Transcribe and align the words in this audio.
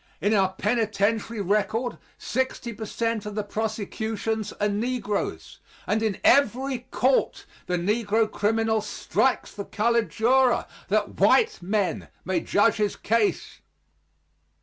In 0.19 0.33
our 0.33 0.53
penitentiary 0.53 1.41
record 1.41 1.99
sixty 2.17 2.73
per 2.73 2.87
cent 2.87 3.27
of 3.27 3.35
the 3.35 3.43
prosecutors 3.43 4.51
are 4.53 4.67
negroes, 4.67 5.59
and 5.85 6.01
in 6.01 6.17
every 6.23 6.87
court 6.89 7.45
the 7.67 7.77
negro 7.77 8.25
criminal 8.25 8.81
strikes 8.81 9.51
the 9.53 9.63
colored 9.65 10.09
juror, 10.09 10.65
that 10.87 11.19
white 11.19 11.61
men 11.61 12.07
may 12.25 12.39
judge 12.39 12.77
his 12.77 12.95
case. 12.95 13.61